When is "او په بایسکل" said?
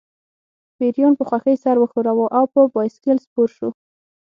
2.37-3.17